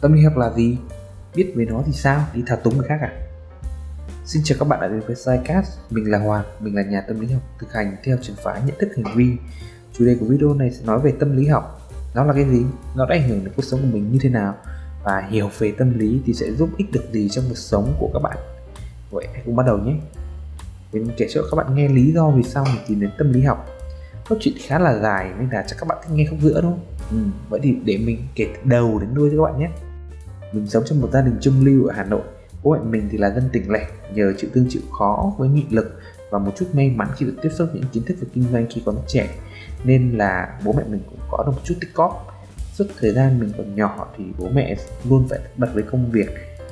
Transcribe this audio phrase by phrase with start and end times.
[0.00, 0.78] tâm lý học là gì
[1.34, 3.26] biết về nó thì sao đi thao túng người khác à
[4.26, 7.20] Xin chào các bạn đã đến với Sidecast, mình là Hoàng, mình là nhà tâm
[7.20, 9.36] lý học thực hành theo trường phái nhận thức hành vi.
[9.92, 12.64] Chủ đề của video này sẽ nói về tâm lý học, nó là cái gì,
[12.96, 14.54] nó đã ảnh hưởng đến cuộc sống của mình như thế nào
[15.04, 18.10] và hiểu về tâm lý thì sẽ giúp ích được gì trong cuộc sống của
[18.12, 18.36] các bạn.
[19.10, 19.94] Vậy hãy cùng bắt đầu nhé.
[20.92, 23.42] Mình kể cho các bạn nghe lý do vì sao mình tìm đến tâm lý
[23.42, 23.66] học.
[24.28, 26.72] Câu chuyện khá là dài nên là chắc các bạn thích nghe khúc giữa đúng
[26.72, 26.84] không?
[27.10, 27.16] Ừ,
[27.48, 29.68] vậy thì để mình kể từ đầu đến đuôi cho các bạn nhé.
[30.56, 32.22] Mình sống trong một gia đình trung lưu ở Hà Nội.
[32.62, 35.64] Bố mẹ mình thì là dân tỉnh lẻ, nhờ chịu thương chịu khó với nghị
[35.70, 38.44] lực và một chút may mắn khi được tiếp xúc những kiến thức về kinh
[38.52, 39.28] doanh khi còn trẻ.
[39.84, 42.26] Nên là bố mẹ mình cũng có được một chút tích cóp.
[42.72, 44.76] Suốt thời gian mình còn nhỏ thì bố mẹ
[45.08, 46.28] luôn phải bật với công việc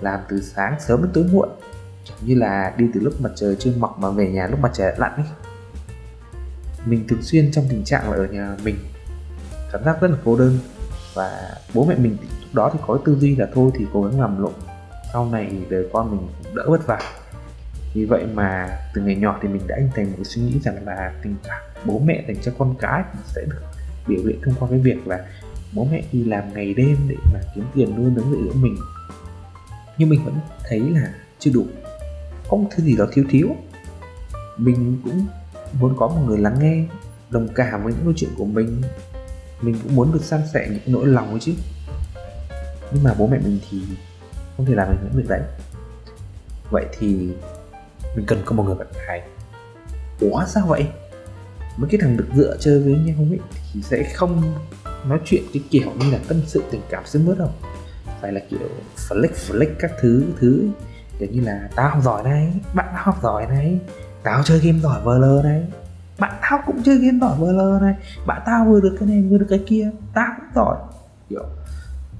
[0.00, 1.48] làm từ sáng sớm đến tối muộn.
[2.04, 4.70] Chẳng như là đi từ lúc mặt trời chưa mọc mà về nhà lúc mặt
[4.74, 5.26] trời đã lặn ấy.
[6.86, 8.76] Mình thường xuyên trong tình trạng là ở nhà mình.
[9.72, 10.58] Cảm giác rất là cô đơn
[11.18, 14.20] và bố mẹ mình lúc đó thì có tư duy là thôi thì cố gắng
[14.20, 14.52] làm lộn,
[15.12, 16.98] sau này đời con mình cũng đỡ vất vả.
[17.94, 20.60] Vì vậy mà từ ngày nhỏ thì mình đã hình thành một cái suy nghĩ
[20.64, 23.62] rằng là tình cảm bố mẹ dành cho con cái sẽ được
[24.06, 25.26] biểu hiện thông qua cái việc là
[25.72, 28.76] bố mẹ đi làm ngày đêm để mà kiếm tiền nuôi nấng dạy dỗ mình.
[29.98, 30.34] Nhưng mình vẫn
[30.68, 31.66] thấy là chưa đủ.
[32.48, 33.48] Có một thứ gì đó thiếu thiếu.
[34.56, 35.26] Mình cũng
[35.80, 36.84] muốn có một người lắng nghe,
[37.30, 38.82] đồng cảm với những câu chuyện của mình
[39.60, 41.52] mình cũng muốn được san sẻ những nỗi lòng ấy chứ.
[42.92, 43.82] Nhưng mà bố mẹ mình thì
[44.56, 45.40] không thể làm được những việc đấy.
[46.70, 47.06] Vậy thì
[48.16, 49.22] mình cần có một người bạn gái
[50.20, 50.86] ủa, sao vậy?
[51.76, 53.38] Mấy cái thằng được dựa chơi với nhau ấy
[53.72, 54.54] thì sẽ không
[55.06, 57.50] nói chuyện cái kiểu như là tâm sự tình cảm sớm mướt đâu.
[58.20, 60.68] Phải là kiểu flex flex các thứ thứ
[61.18, 63.78] kiểu như là tao học giỏi này, bạn học giỏi này,
[64.22, 65.62] tao chơi game giỏi vờ lờ này
[66.18, 67.94] bạn tao cũng chơi game giỏi vờ này.
[68.26, 69.90] Bạn tao vừa được cái này vừa được cái kia.
[70.14, 70.76] Tao cũng giỏi.
[71.28, 71.44] Kiểu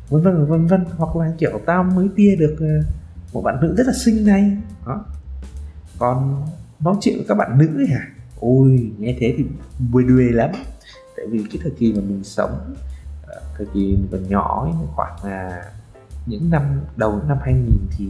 [0.08, 0.84] vân vân vân vân.
[0.96, 2.66] Hoặc là kiểu tao mới tia được ờ,
[3.32, 4.56] một bạn nữ rất là xinh này.
[4.86, 5.04] Đó.
[5.98, 6.46] Còn
[6.80, 8.08] nói chuyện với các bạn nữ ấy à
[8.40, 9.44] ôi nghe thế thì
[9.92, 10.50] buồn đuê lắm.
[11.16, 12.74] Tại vì cái thời kỳ mà mình sống
[13.26, 15.64] ờ, thời kỳ mình còn nhỏ ấy, khoảng là
[16.26, 16.62] những năm
[16.96, 18.06] đầu năm 2000 thì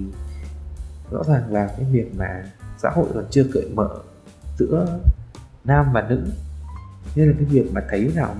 [1.11, 2.45] rõ ràng là cái việc mà
[2.79, 3.89] xã hội còn chưa cởi mở
[4.59, 4.99] giữa
[5.69, 6.33] nam và nữ.
[7.15, 8.35] Nên là cái việc mà thấy là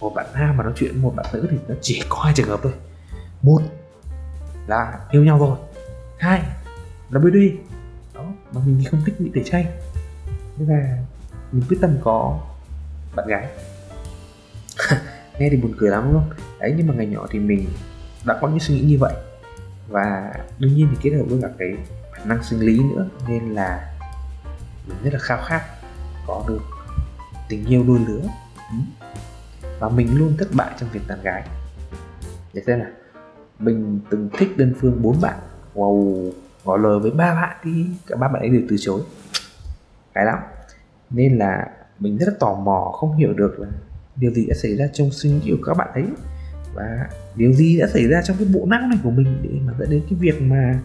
[0.00, 2.48] một bạn nam mà nói chuyện một bạn nữ thì nó chỉ có hai trường
[2.48, 2.72] hợp thôi.
[3.42, 3.62] Một
[4.66, 5.58] là yêu nhau rồi.
[6.18, 6.42] Hai
[7.10, 7.36] là BD
[8.14, 9.66] đó, mà mình không thích bị tẩy chay
[10.58, 10.98] nên là
[11.52, 12.40] mình quyết tâm có
[13.16, 13.48] bạn gái.
[15.38, 16.30] Nghe thì buồn cười lắm, đúng không?
[16.58, 17.68] Đấy, nhưng mà ngày nhỏ thì mình
[18.24, 19.14] đã có những suy nghĩ như vậy.
[19.88, 21.68] Và đương nhiên thì kết hợp với cả cái
[22.12, 23.08] bản năng sinh lý nữa.
[23.28, 23.94] Nên là
[24.86, 25.62] mình rất là khao khát
[26.26, 26.60] có được
[27.48, 28.22] tình yêu đôi lứa.
[28.70, 28.76] Ừ.
[29.78, 31.48] Và mình luôn thất bại trong việc tán gái.
[32.52, 32.88] Để xem nào.
[33.58, 35.38] Mình từng thích đơn phương bốn bạn.
[35.74, 36.30] Wow,
[36.64, 39.00] ngỏ lời với ba bạn thì cả ba bạn ấy đều từ chối.
[40.14, 40.38] Cái lắm.
[41.10, 41.66] Nên là
[41.98, 43.68] mình rất là tò mò, không hiểu được là
[44.16, 46.06] điều gì đã xảy ra trong suy nghĩ của các bạn ấy.
[46.74, 49.72] Và điều gì đã xảy ra trong cái bộ não này của mình để mà
[49.78, 50.80] dẫn đến cái việc mà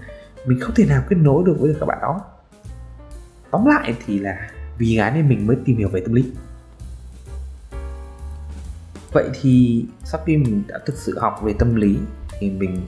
[0.46, 2.22] mình không thể nào kết nối được với các bạn đó.
[3.52, 4.50] Tóm lại thì là
[4.80, 6.24] vì gái nên mình mới tìm hiểu về tâm lý.
[9.14, 11.98] Vậy thì sau khi mình đã thực sự học về tâm lý,
[12.40, 12.82] thì mình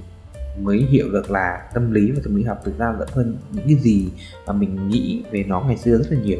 [0.60, 3.66] mới hiểu được là tâm lý và tâm lý học thực ra vẫn hơn những
[3.68, 4.10] cái gì
[4.48, 6.40] mà mình nghĩ về nó ngày xưa rất là nhiều.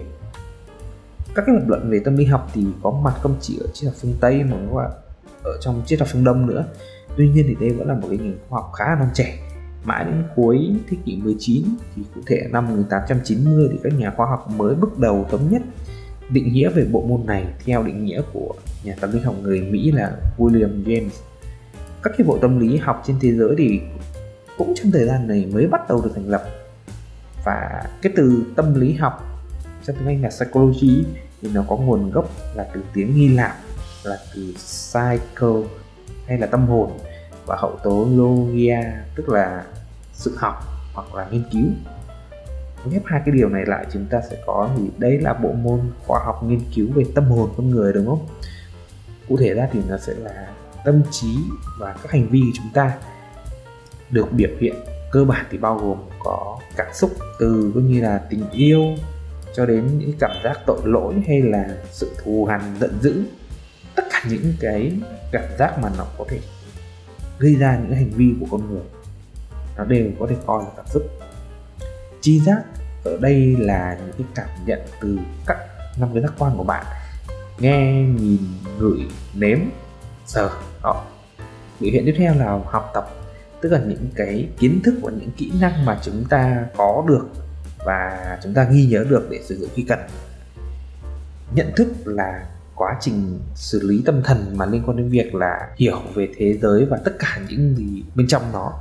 [1.36, 3.88] Các cái lập luận về tâm lý học thì có mặt không chỉ ở triết
[3.88, 4.92] học phương tây mà các bạn
[5.44, 6.66] ở trong triết học phương đông nữa.
[7.18, 9.51] Tuy nhiên thì đây vẫn là một cái ngành khoa học khá là non trẻ
[9.84, 11.64] mãi đến cuối thế kỷ 19
[11.96, 15.62] thì cụ thể năm 1890 thì các nhà khoa học mới bước đầu thống nhất
[16.30, 18.54] định nghĩa về bộ môn này theo định nghĩa của
[18.84, 21.10] nhà tâm lý học người Mỹ là William James.
[22.04, 23.80] Các hiệp hội tâm lý học trên thế giới thì
[24.58, 26.44] cũng trong thời gian này mới bắt đầu được thành lập
[27.46, 29.26] và cái từ tâm lý học
[29.84, 31.04] trong tiếng Anh là psychology
[31.42, 33.56] thì nó có nguồn gốc là từ tiếng Hy Lạp,
[34.04, 35.54] là từ psycho
[36.28, 36.92] hay là tâm hồn
[37.52, 38.82] và hậu tố logia,
[39.16, 39.64] tức là
[40.14, 40.64] sự học
[40.94, 41.66] hoặc là nghiên cứu.
[42.92, 45.80] Ghép hai cái điều này lại, chúng ta sẽ có thì đây là bộ môn
[46.08, 48.28] khoa học nghiên cứu về tâm hồn con người, đúng không?
[49.30, 50.48] Cụ thể ra thì nó sẽ là
[50.86, 51.38] tâm trí
[51.80, 52.98] và các hành vi của chúng ta
[54.10, 54.76] được biểu hiện
[55.12, 58.82] cơ bản thì bao gồm có cảm xúc từ cũng như là tình yêu
[59.56, 63.24] cho đến những cảm giác tội lỗi hay là sự thù hằn giận dữ.
[63.96, 64.92] Tất cả những cái
[65.32, 66.40] cảm giác mà nó có thể
[67.42, 68.84] gây ra những hành vi của con người.
[69.78, 71.04] Nó đều có thể coi là cảm xúc.
[72.22, 72.62] Chi giác
[73.04, 75.58] ở đây là những cái cảm nhận từ các
[76.00, 76.86] năm cái giác quan của bạn.
[77.60, 78.40] Nghe, nhìn,
[78.78, 79.00] ngửi,
[79.34, 79.60] nếm,
[80.26, 80.50] sờ
[80.84, 81.06] đó
[81.80, 83.10] biểu hiện tiếp theo là học tập.
[83.62, 87.28] Tức là những cái kiến thức và những kỹ năng mà chúng ta có được
[87.86, 90.00] và chúng ta ghi nhớ được để sử dụng khi cần.
[91.56, 92.46] Nhận thức là
[92.82, 96.58] quá trình xử lý tâm thần mà liên quan đến việc là hiểu về thế
[96.62, 98.74] giới và tất cả những gì bên trong nó.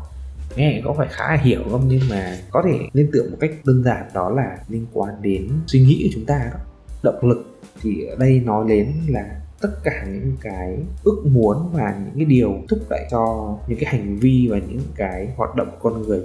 [0.57, 1.85] Nghe có phải khá là hiểu không?
[1.89, 5.49] Nhưng mà có thể liên tưởng một cách đơn giản đó là liên quan đến
[5.67, 6.59] suy nghĩ của chúng ta đó.
[7.03, 11.95] Động lực thì ở đây nói đến là tất cả những cái ước muốn và
[12.05, 15.69] những cái điều thúc đẩy cho những cái hành vi và những cái hoạt động
[15.71, 16.21] của con người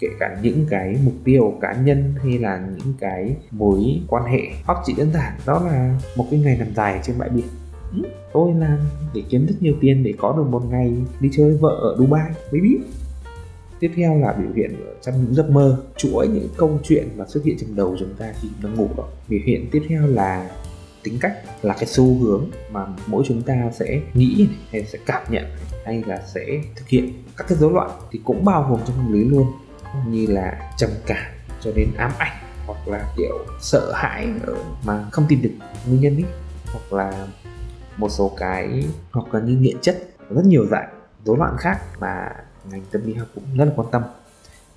[0.00, 4.40] kể cả những cái mục tiêu cá nhân hay là những cái mối quan hệ.
[4.64, 7.46] Hoặc chỉ đơn giản đó là một cái ngày nằm dài trên bãi biển.
[7.92, 8.02] Ừ,
[8.32, 8.78] Tôi làm
[9.14, 12.30] để kiếm rất nhiều tiền để có được một ngày đi chơi vợ ở Dubai,
[12.52, 12.78] mới biết.
[13.80, 17.44] Tiếp theo là biểu hiện trong những giấc mơ, chuỗi những câu chuyện mà xuất
[17.44, 19.04] hiện trong đầu chúng ta khi đang ngủ đó.
[19.28, 20.50] Biểu hiện tiếp theo là
[21.02, 21.32] tính cách
[21.62, 25.44] là cái xu hướng mà mỗi chúng ta sẽ nghĩ hay sẽ cảm nhận
[25.84, 29.12] hay là sẽ thực hiện các cái rối loạn thì cũng bao gồm trong tâm
[29.12, 29.46] lý luôn
[30.06, 34.28] như là trầm cảm cho đến ám ảnh hoặc là kiểu sợ hãi
[34.84, 35.50] mà không tìm được
[35.86, 36.24] nguyên nhân ấy
[36.72, 37.26] hoặc là
[37.96, 39.98] một số cái, hoặc là như nghiện chất,
[40.30, 40.88] rất nhiều dạng
[41.24, 42.30] rối loạn khác mà
[42.70, 44.02] ngành tâm lý học cũng rất là quan tâm.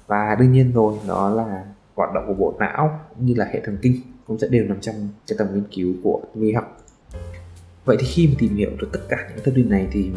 [0.07, 1.63] Và đương nhiên rồi đó là
[1.95, 4.81] hoạt động của bộ não cũng như là hệ thần kinh cũng sẽ đều nằm
[4.81, 6.77] trong cái tầm nghiên cứu của tâm lý học.
[7.86, 10.12] Vậy thì khi mà tìm hiểu được tất cả những thông tin này thì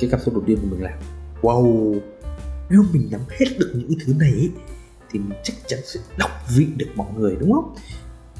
[0.00, 0.96] cái cảm xúc đầu tiên của mình là,
[1.42, 1.94] wow
[2.72, 4.50] nếu mình nắm hết được những thứ này ấy,
[5.10, 7.74] thì mình chắc chắn sẽ đọc vị được mọi người đúng không?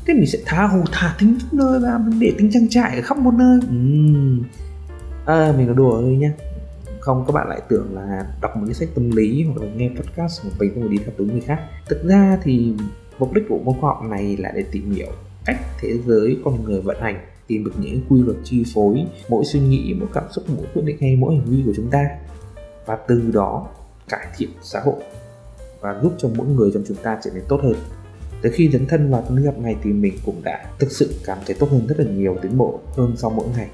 [0.07, 2.97] Thế mình sẽ tha hồ thả tính khắp nơi và mình để tính trang trại
[2.97, 3.59] ở khắp một nơi.
[3.59, 4.43] Uhm.
[5.27, 6.33] à, mình có đùa thôi nhá.
[7.01, 9.89] Không các bạn lại tưởng là đọc một cái sách tâm lý hoặc là nghe
[9.89, 11.61] podcast của mình không đi theo đúng người khác.
[11.89, 12.75] Thực ra thì
[13.19, 15.11] mục đích của môn khoa học này là để tìm hiểu
[15.45, 19.45] cách thế giới con người vận hành tìm được những quy luật chi phối mỗi
[19.45, 22.05] suy nghĩ mỗi cảm xúc mỗi quyết định hay mỗi hành vi của chúng ta.
[22.87, 23.69] Và từ đó
[24.13, 25.03] cải thiện xã hội
[25.81, 27.75] và giúp cho mỗi người trong chúng ta trở nên tốt hơn.
[28.43, 31.15] Tới khi dấn thân vào tâm nghiệp học này thì mình cũng đã thực sự
[31.25, 33.69] cảm thấy tốt hơn rất là nhiều tiến bộ hơn sau mỗi ngày.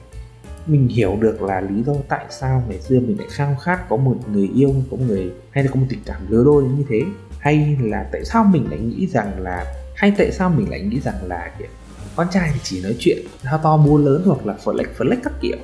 [0.66, 3.96] Mình hiểu được là lý do tại sao ngày xưa mình lại khao khát có
[3.96, 6.84] một người yêu, có một người, hay là có một tình cảm lứa đôi như
[6.88, 7.02] thế.
[7.38, 11.00] Hay là tại sao mình lại nghĩ rằng là, hay tại sao mình lại nghĩ
[11.00, 11.68] rằng là kiểu
[12.16, 15.04] con trai thì chỉ nói chuyện to to mua lớn hoặc là phở flex phở
[15.24, 15.56] các kiểu.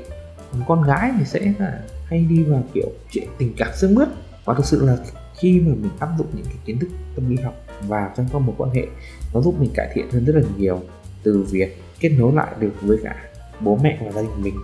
[0.52, 4.08] Còn con gái thì sẽ là hay đi vào kiểu chuyện tình cảm sương mướt
[4.44, 4.96] và thực sự là
[5.38, 7.54] khi mà mình áp dụng những cái kiến thức tâm lý học
[7.88, 8.86] vào trong các mối quan hệ,
[9.34, 10.80] nó giúp mình cải thiện hơn rất là nhiều
[11.22, 13.16] từ việc kết nối lại được với cả
[13.60, 14.54] bố mẹ và gia đình mình,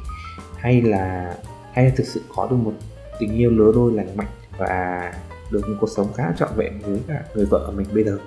[0.56, 1.35] hay là
[1.73, 2.73] hay là thực sự có được một
[3.19, 4.27] tình yêu lứa đôi lành mạnh
[4.59, 5.12] và
[5.50, 8.19] được một cuộc sống khá trọn vẹn với cả người vợ của mình bây giờ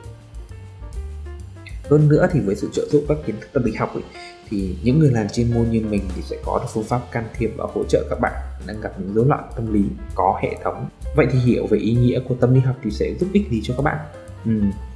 [1.94, 4.04] hơn nữa thì với sự trợ giúp các kiến thức tâm lý học ấy,
[4.50, 7.24] thì những người làm chuyên môn như mình thì sẽ có được phương pháp can
[7.38, 8.34] thiệp và hỗ trợ các bạn
[8.68, 9.84] đang gặp những rối loạn tâm lý
[10.16, 10.86] có hệ thống
[11.16, 13.62] vậy thì hiểu về ý nghĩa của tâm lý học thì sẽ giúp ích gì
[13.64, 13.98] cho các bạn
[14.46, 14.52] ừ.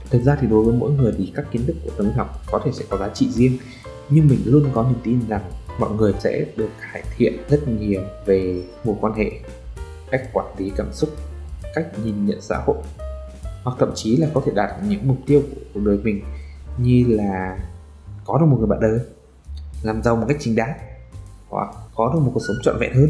[0.10, 2.42] thực ra thì đối với mỗi người thì các kiến thức của tâm lý học
[2.52, 3.58] có thể sẽ có giá trị riêng
[4.10, 8.02] nhưng mình luôn có niềm tin rằng mọi người sẽ được cải thiện rất nhiều
[8.26, 9.32] về mối quan hệ
[10.12, 11.10] cách quản lý cảm xúc
[11.76, 12.78] cách nhìn nhận xã hội
[13.64, 16.22] hoặc thậm chí là có thể đạt những mục tiêu của cuộc đời mình
[16.78, 17.58] như là
[18.26, 19.00] có được một người bạn đời,
[19.84, 20.78] làm giàu một cách chính đáng,
[21.50, 23.10] hoặc có được một cuộc sống trọn vẹn hơn.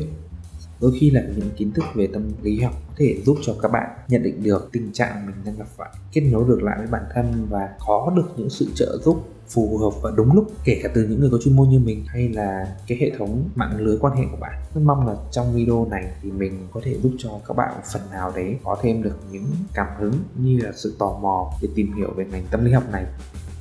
[0.81, 3.71] Đôi khi là những kiến thức về tâm lý học có thể giúp cho các
[3.71, 6.87] bạn nhận định được tình trạng mình đang gặp phải, kết nối được lại với
[6.87, 10.79] bản thân và có được những sự trợ giúp phù hợp và đúng lúc, kể
[10.83, 13.77] cả từ những người có chuyên môn như mình hay là cái hệ thống mạng
[13.77, 14.63] lưới quan hệ của bạn.
[14.75, 18.01] Rất mong là trong video này thì mình có thể giúp cho các bạn phần
[18.11, 21.93] nào đấy có thêm được những cảm hứng, như là sự tò mò để tìm
[21.93, 23.05] hiểu về ngành tâm lý học này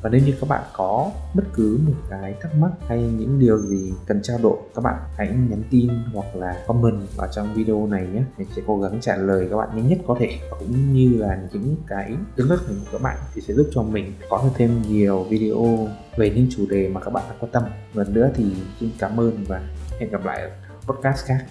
[0.06, 3.58] và nếu như các bạn có bất cứ một cái thắc mắc hay những điều
[3.58, 7.86] gì cần trao đổi, các bạn hãy nhắn tin hoặc là comment vào trong video
[7.86, 8.22] này nhé.
[8.38, 10.38] Mình sẽ cố gắng trả lời các bạn nhanh nhất có thể.
[10.58, 14.12] Cũng như là những cái tương thức của các bạn thì sẽ giúp cho mình
[14.30, 17.62] có được thêm nhiều video về những chủ đề mà các bạn đang quan tâm.
[17.94, 18.44] Lần nữa thì
[18.80, 19.60] xin cảm ơn và
[20.00, 20.50] hẹn gặp lại ở
[20.86, 21.44] podcast khác.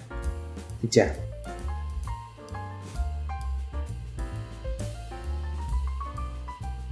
[0.82, 1.25] Xin chào.